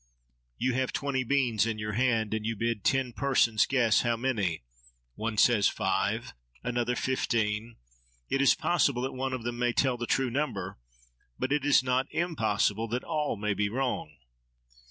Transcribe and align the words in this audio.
You 0.57 0.73
have 0.73 0.91
twenty 0.91 1.23
beans 1.23 1.67
in 1.67 1.77
your 1.77 1.91
hand, 1.91 2.33
and 2.33 2.43
you 2.43 2.55
bid 2.55 2.83
ten 2.83 3.13
persons 3.13 3.67
guess 3.67 4.01
how 4.01 4.17
many: 4.17 4.63
one 5.13 5.37
says 5.37 5.67
five, 5.67 6.33
another 6.63 6.95
fifteen; 6.95 7.75
it 8.27 8.41
is 8.41 8.55
possible 8.55 9.03
that 9.03 9.13
one 9.13 9.31
of 9.31 9.43
them 9.43 9.59
may 9.59 9.73
tell 9.73 9.97
the 9.97 10.07
true 10.07 10.31
number; 10.31 10.79
but 11.37 11.51
it 11.51 11.63
is 11.63 11.83
not 11.83 12.07
impossible 12.11 12.87
that 12.87 13.03
all 13.03 13.35
may 13.37 13.53
be 13.53 13.69
wrong. 13.69 14.15